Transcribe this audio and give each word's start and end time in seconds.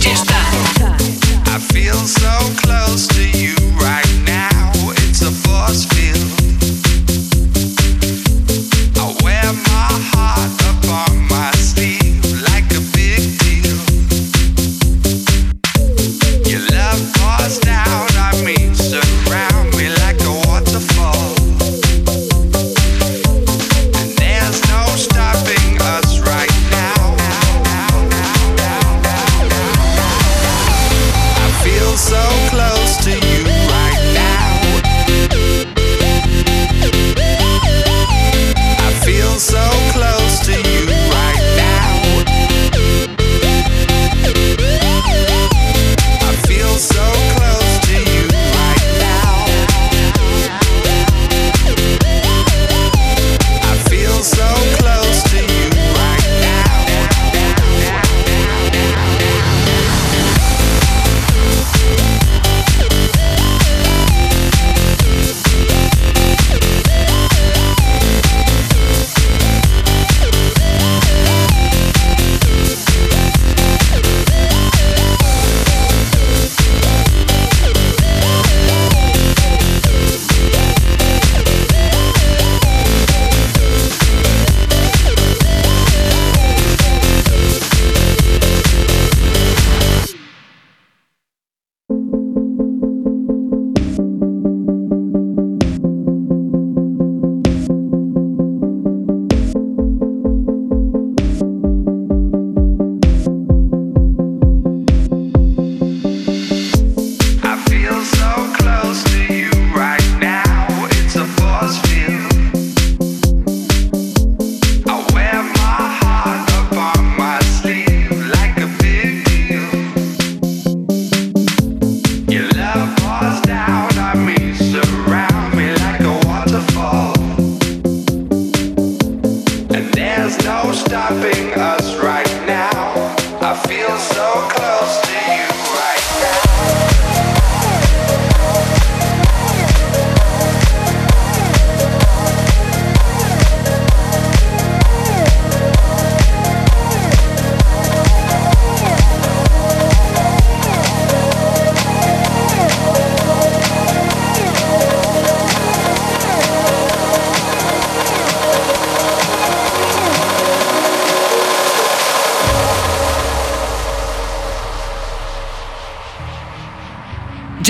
fiesta. 0.00 0.33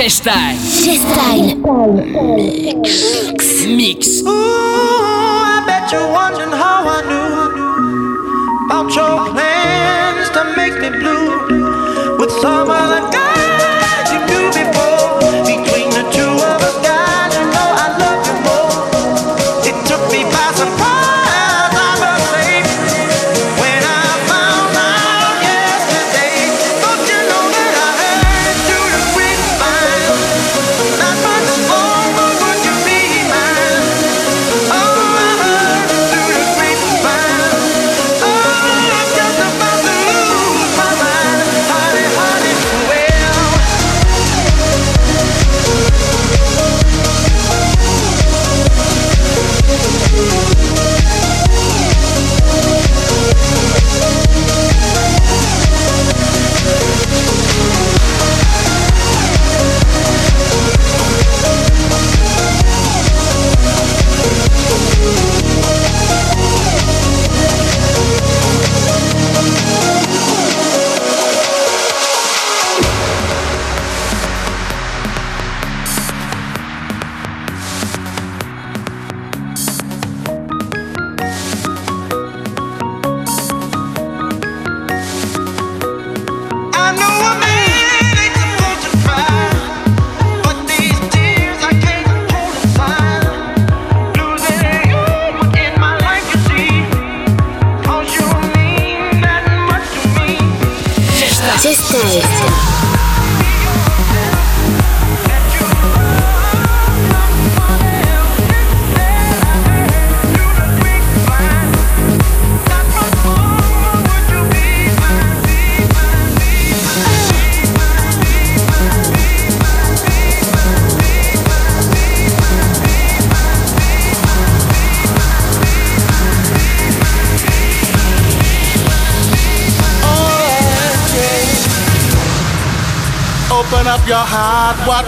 Style. 0.09 0.56
Style. 0.59 1.56
Mix. 2.37 3.67
Mix. 3.67 4.44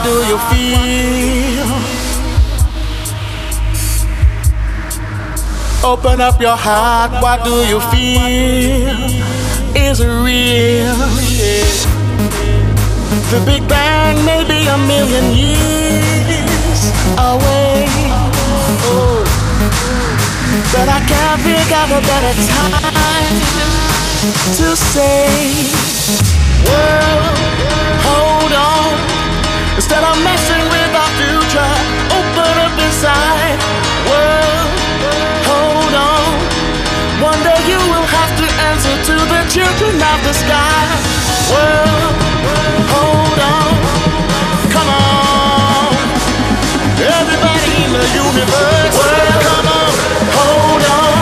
Do 0.06 0.14
you 0.30 0.38
feel? 0.50 1.68
Open 5.82 6.20
up 6.20 6.40
your 6.40 6.56
heart, 6.56 7.10
what 7.22 7.42
do 7.44 7.54
you 7.70 7.80
feel? 7.90 8.94
Is 9.74 9.98
it 10.00 10.12
real? 10.26 10.94
The 13.32 13.40
Big 13.44 13.66
Bang 13.68 14.16
may 14.24 14.42
be 14.52 14.60
a 14.76 14.78
million 14.92 15.26
years 15.34 16.80
away. 17.32 17.88
But 20.72 20.88
I 20.98 21.00
can't 21.10 21.40
think 21.46 21.68
of 21.82 21.88
a 21.98 22.02
better 22.10 22.34
time 22.54 23.36
to 24.58 24.68
say, 24.76 25.26
World 26.68 27.36
hold 28.06 28.52
on. 28.52 28.65
Instead 29.76 30.02
of 30.02 30.16
messing 30.24 30.64
with 30.72 30.92
our 30.96 31.12
future, 31.20 31.72
open 32.16 32.52
up 32.64 32.72
inside. 32.80 33.60
World, 34.08 34.68
hold 35.44 35.92
on. 35.92 36.24
One 37.20 37.40
day 37.44 37.60
you 37.68 37.76
will 37.92 38.08
have 38.08 38.32
to 38.40 38.46
answer 38.72 38.96
to 39.12 39.14
the 39.20 39.42
children 39.52 40.00
of 40.00 40.18
the 40.24 40.32
sky. 40.32 40.80
World, 41.52 42.14
hold 42.88 43.36
on. 43.36 43.68
Come 44.72 44.88
on. 44.96 45.92
Everybody 46.96 47.76
in 47.84 47.92
the 47.92 48.06
universe. 48.16 48.96
World, 48.96 49.40
come 49.44 49.68
on. 49.76 49.92
Hold 50.40 50.84
on. 50.88 51.16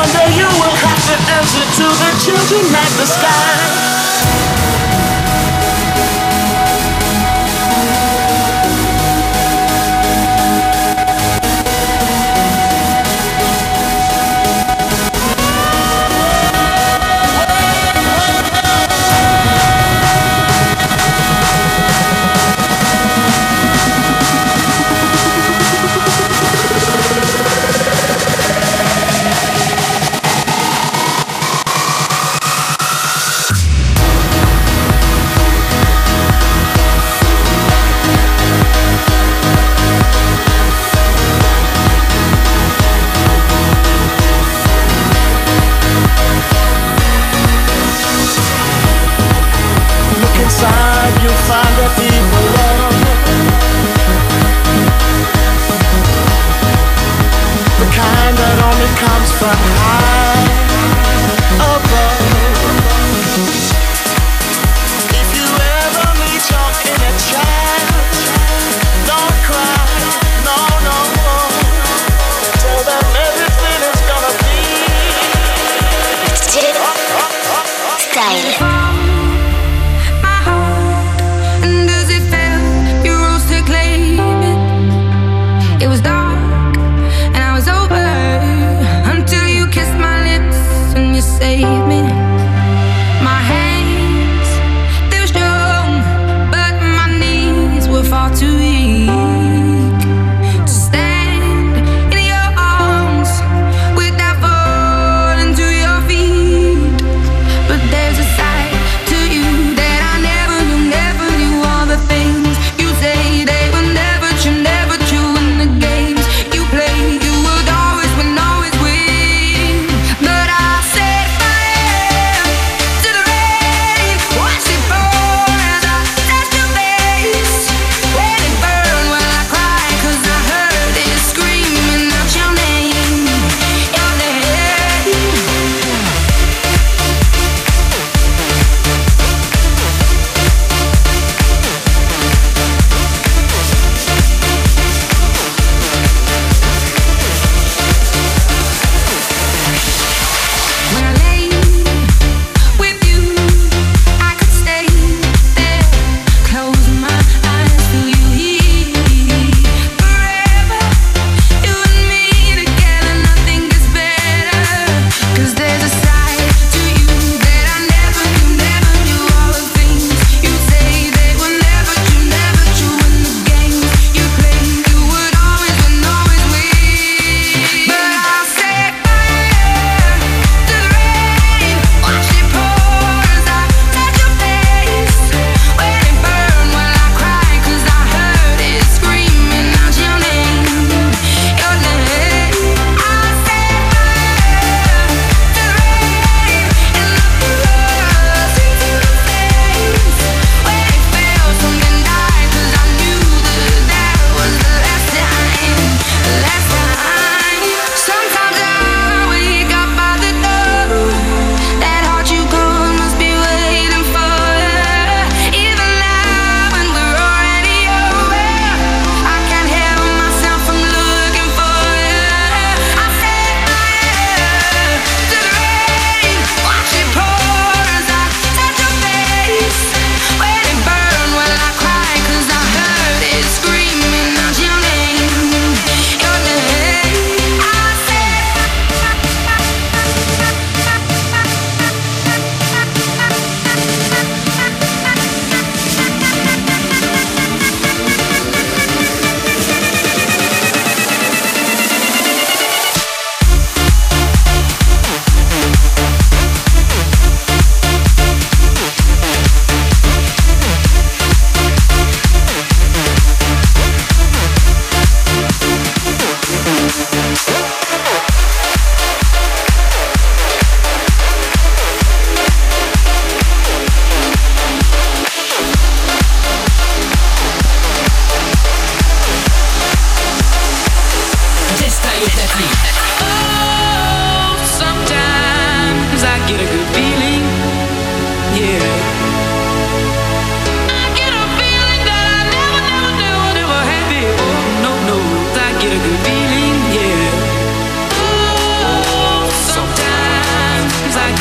One 0.00 0.10
day 0.16 0.32
you 0.32 0.48
will 0.48 0.76
have 0.80 1.02
to 1.12 1.16
answer 1.36 1.64
to 1.76 1.86
the 1.92 2.10
children 2.24 2.64
of 2.72 2.90
the 2.96 3.04
sky. 3.04 3.79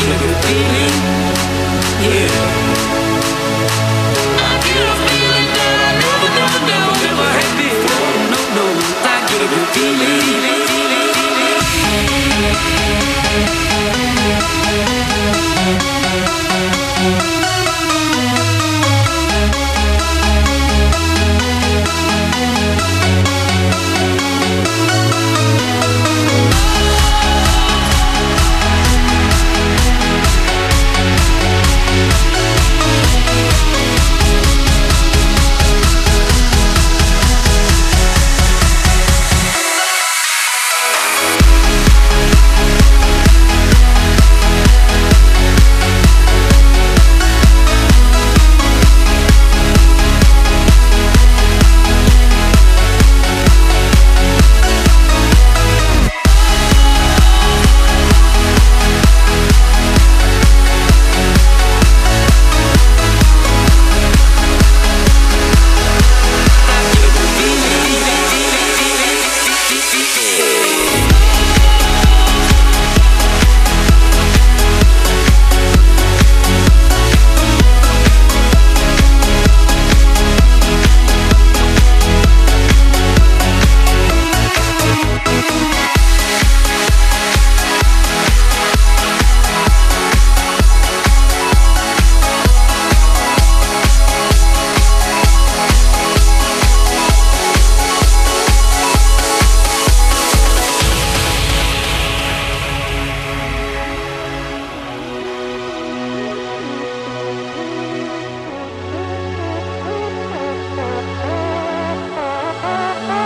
You 0.01 0.07
feeling, 0.43 0.95
yeah. 2.01 2.38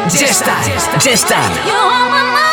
Just 0.09 0.43
that, 0.43 0.99
just 1.01 1.29
that. 1.29 2.52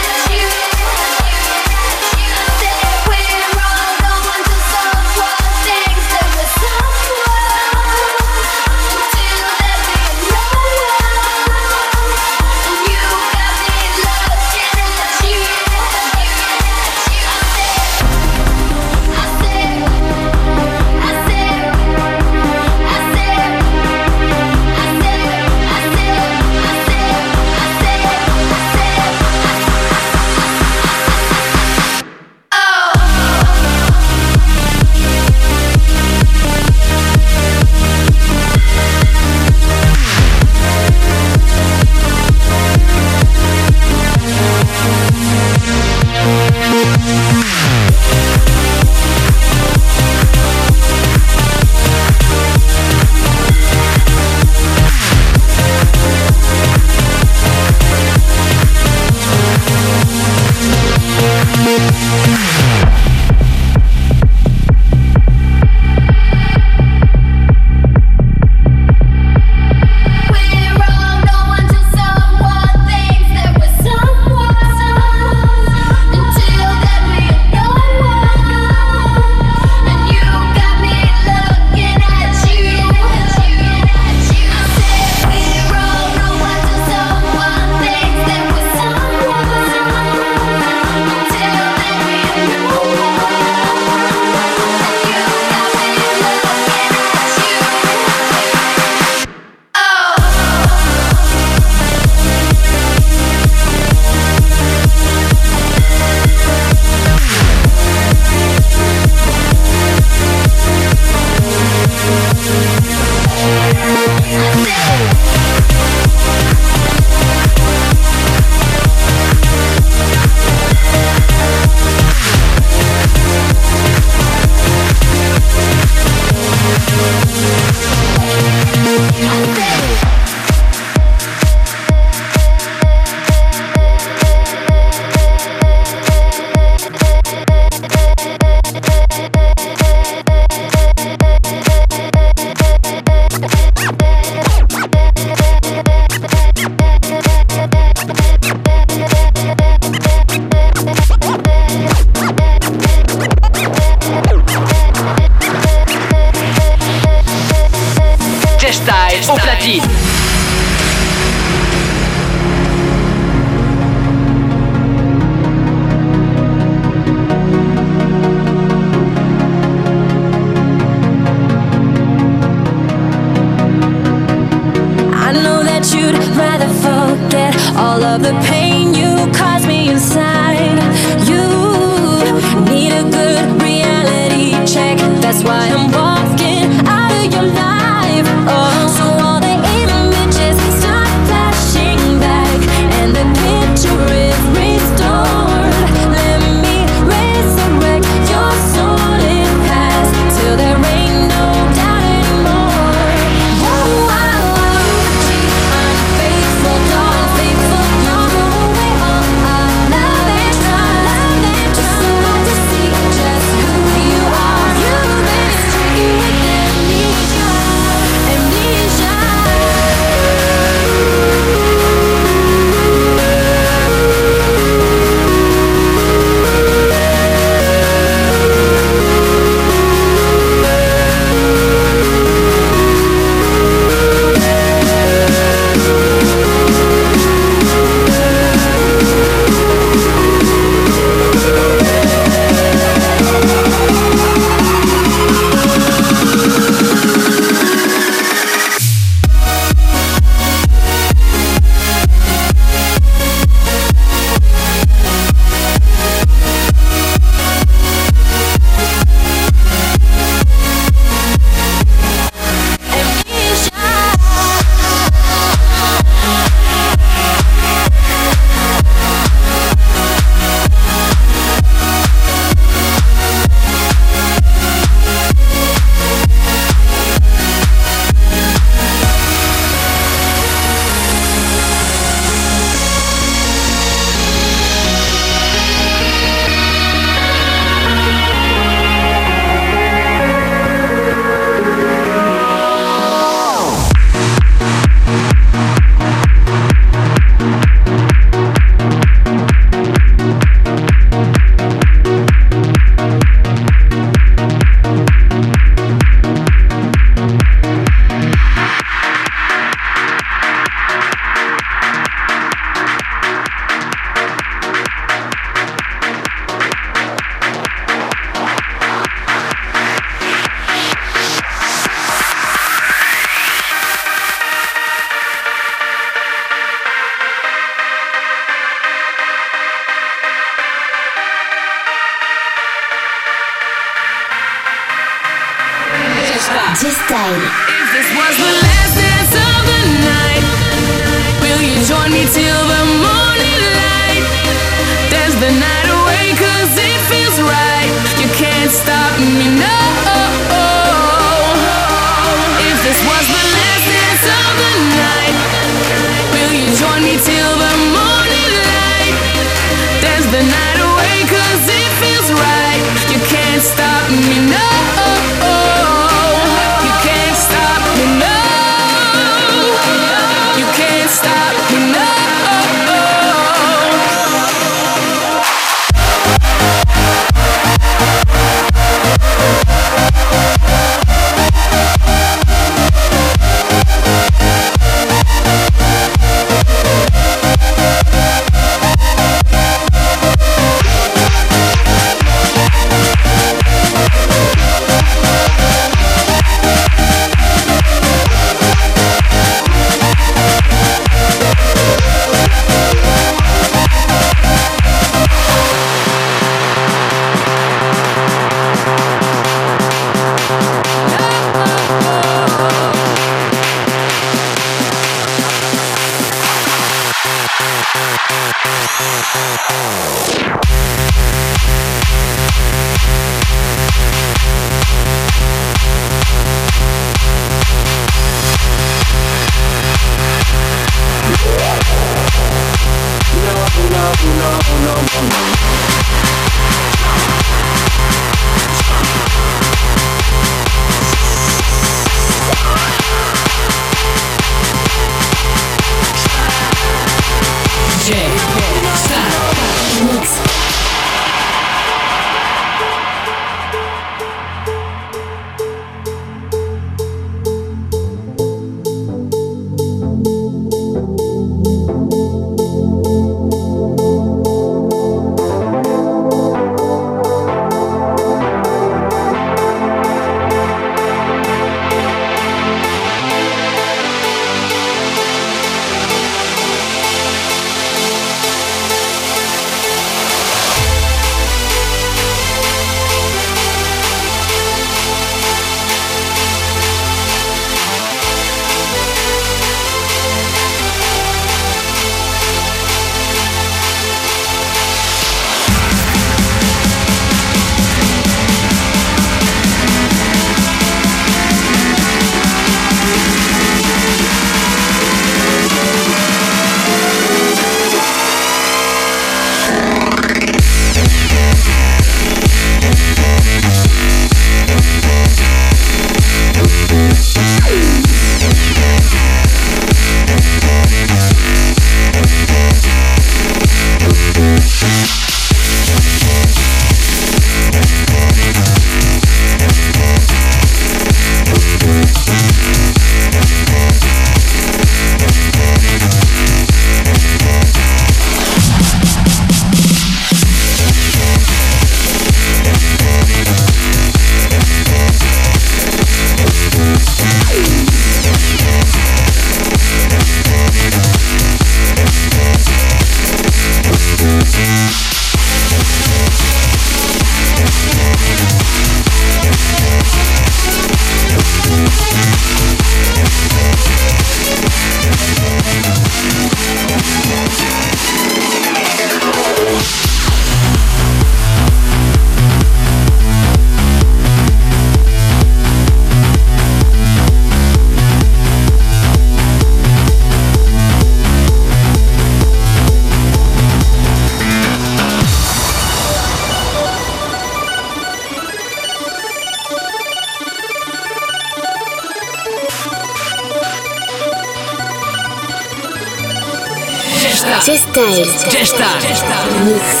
J-Style. 598.39 599.01
J-Style. 599.01 600.00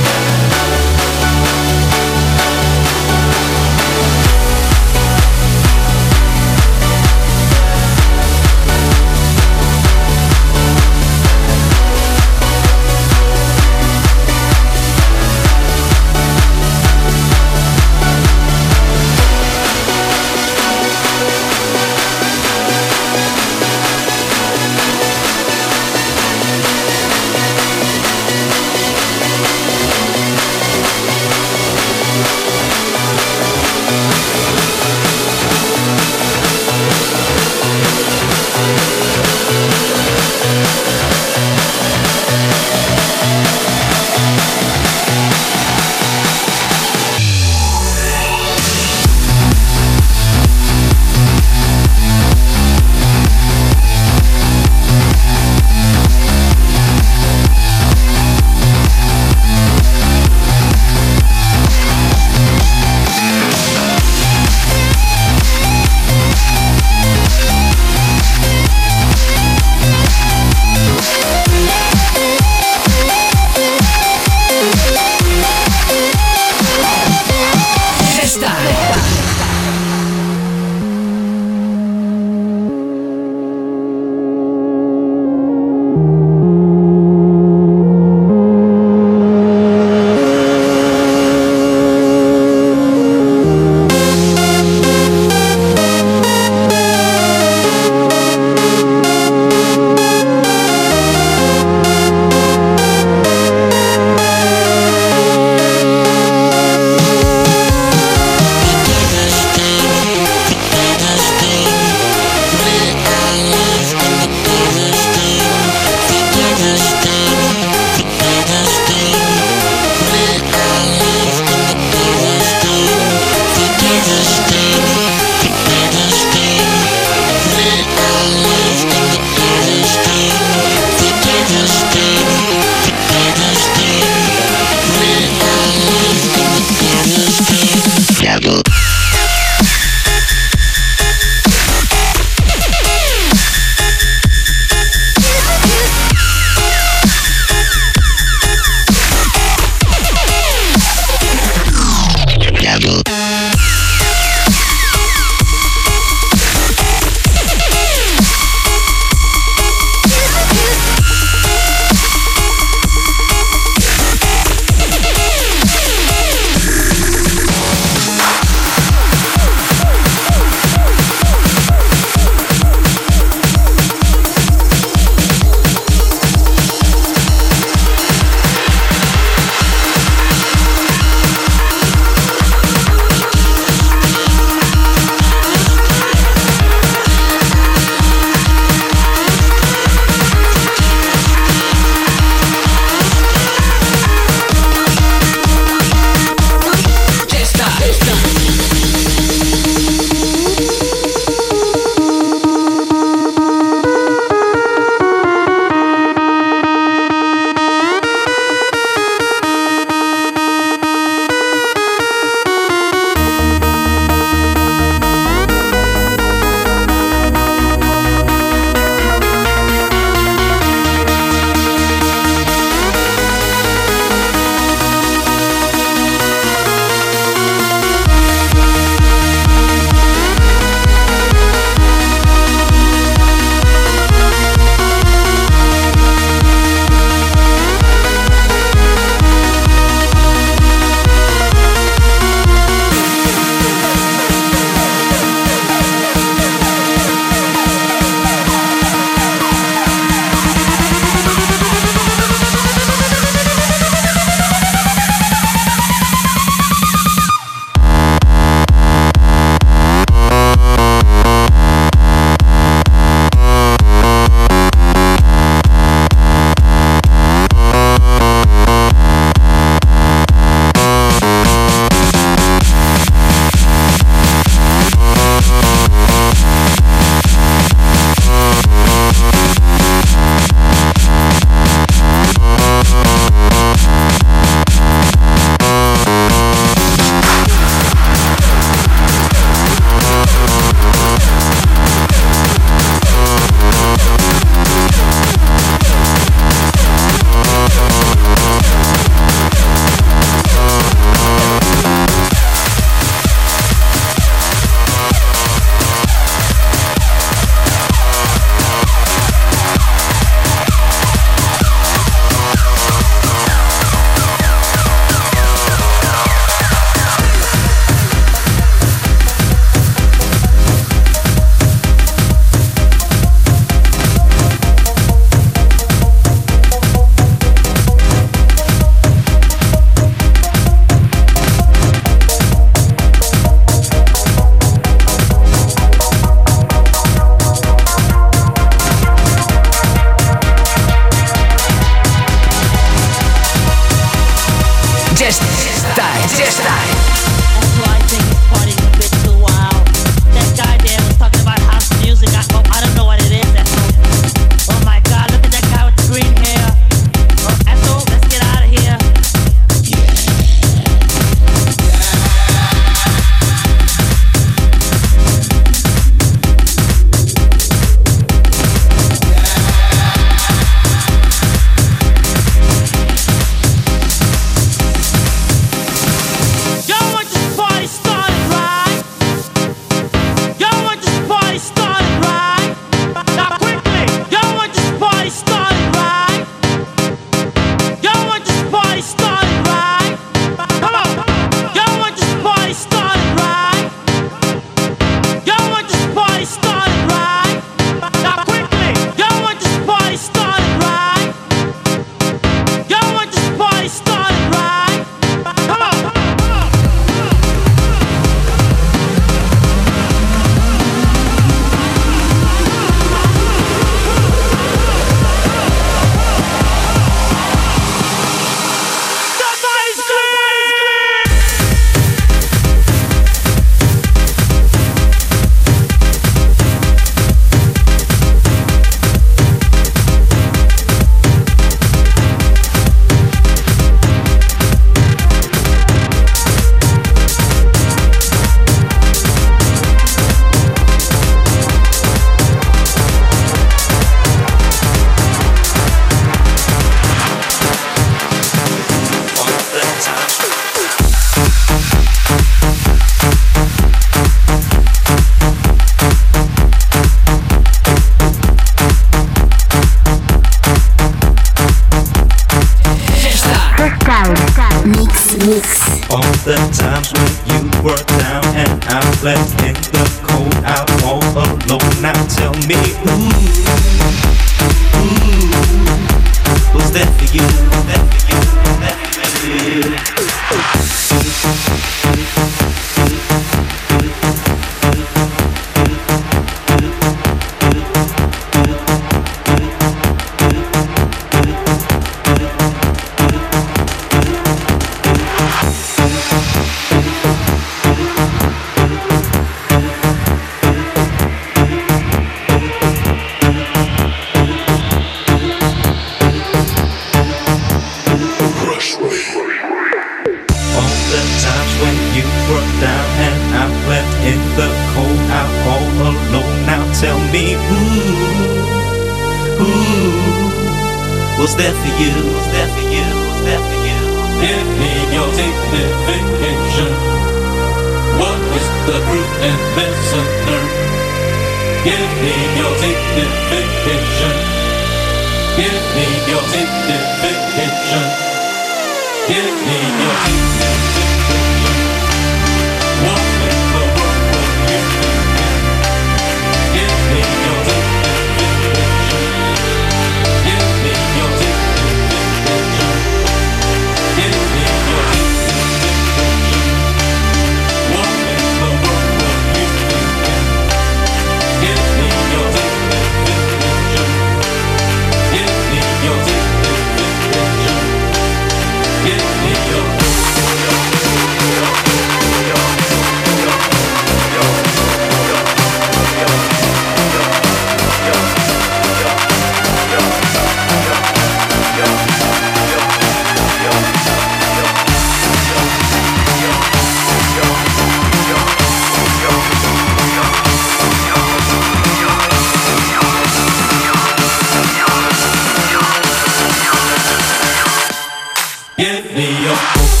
Give 598.81 599.05
me 599.13 599.43
your 599.43 600.00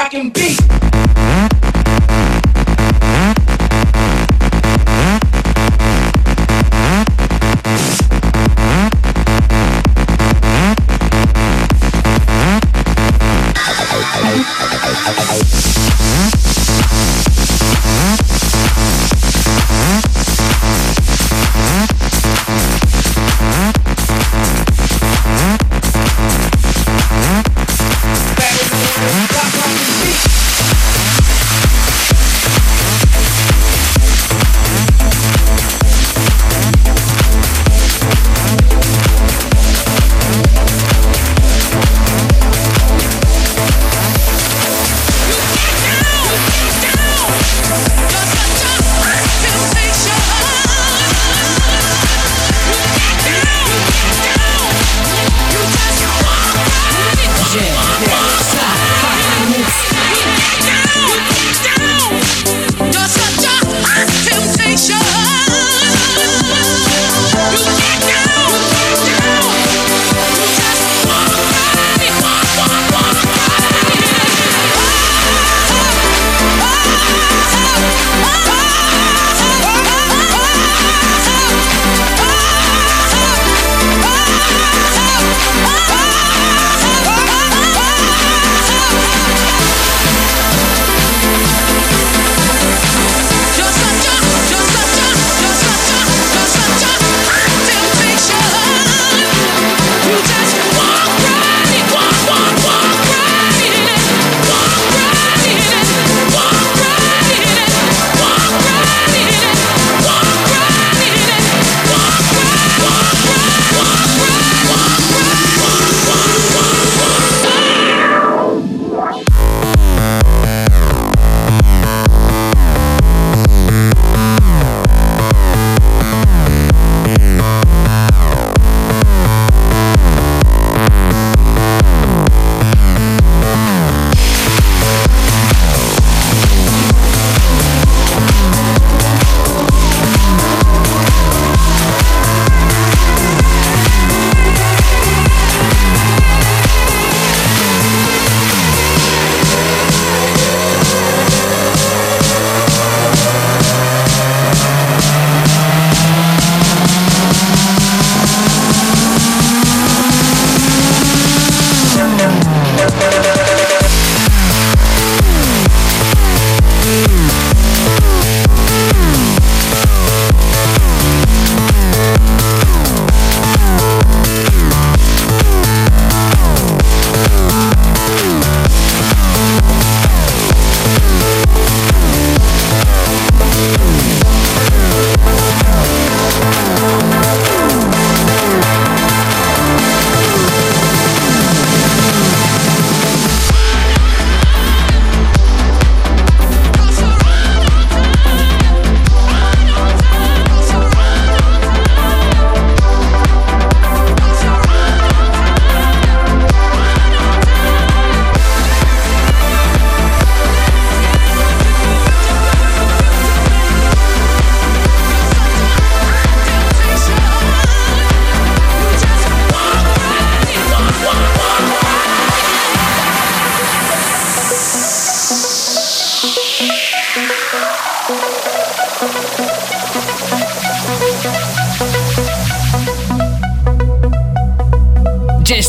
Block 0.00 0.14
rockin' 0.14 0.30
beat. 0.30 0.89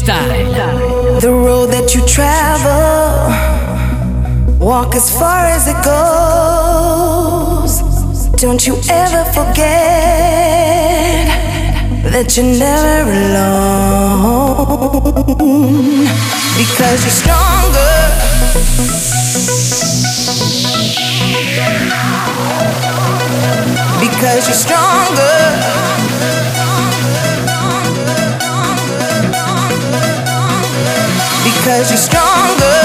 style. 0.01 1.19
The 1.21 1.31
road 1.31 1.67
that 1.67 1.93
you 1.93 2.01
travel, 2.07 3.29
walk 4.57 4.95
as 4.95 5.09
far 5.19 5.45
as 5.45 5.67
it 5.67 5.79
goes. 5.93 7.73
Don't 8.41 8.65
you 8.65 8.75
ever 8.89 9.23
forget 9.37 9.61
that 12.13 12.35
you're 12.35 12.53
never 12.57 13.11
alone 13.25 14.01
because 16.57 16.99
you're 17.05 17.19
stronger. 17.23 17.95
Because 23.99 24.41
you're 24.47 24.61
stronger. 24.65 26.00
cause 31.71 31.89
you're 31.89 31.97
stronger. 31.97 32.79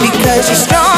Because 0.00 0.48
you're 0.48 0.54
stronger. 0.54 0.95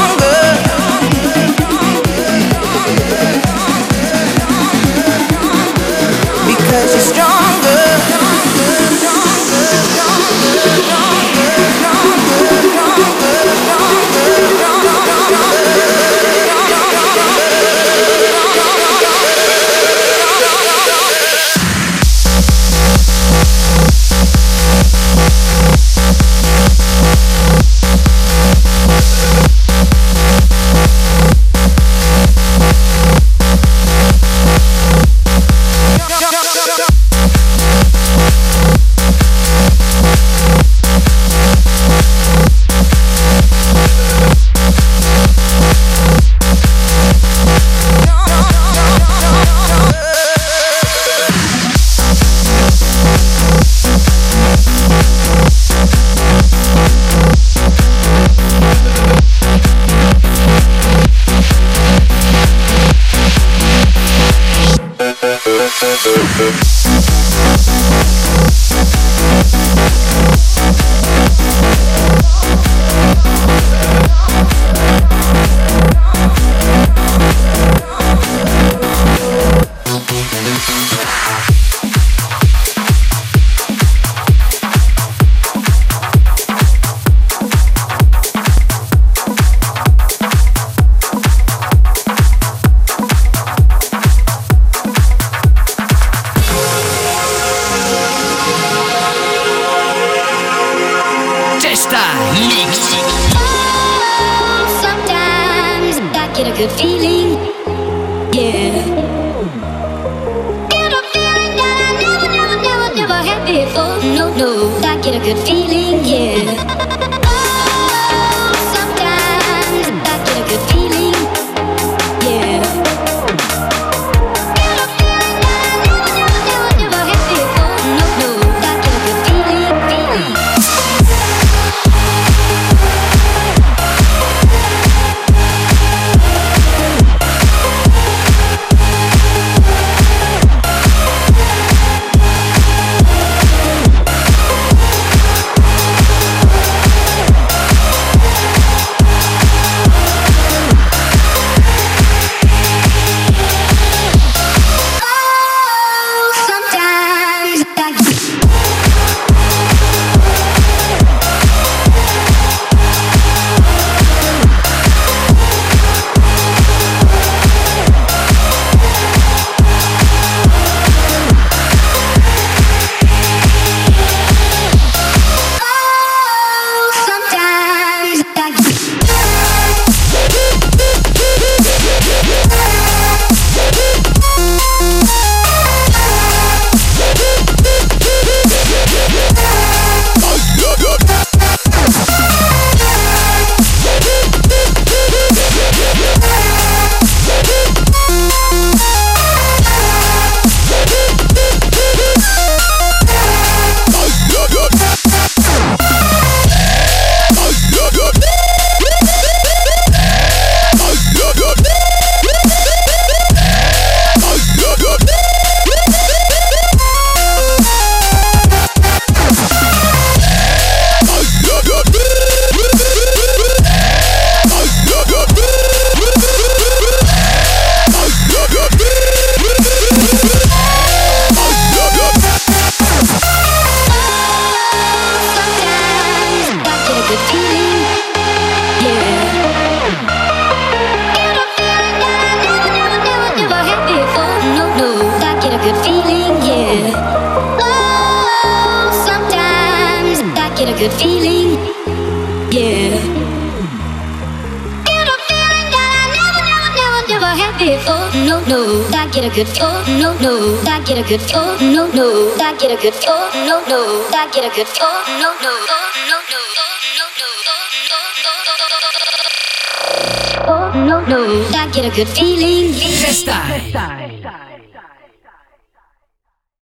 Good 271.99 272.09
feeling. 272.17 272.38